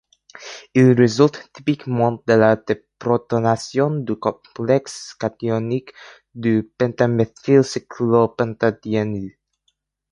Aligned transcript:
Il 0.73 0.93
résulte 0.93 1.47
typiquement 1.53 2.13
de 2.25 2.33
la 2.33 2.55
déprotonation 2.55 3.91
de 3.99 4.15
complexes 4.15 5.13
cationiques 5.13 5.93
du 6.33 6.71
pentaméthylcyclopentadiènyl. 6.79 9.37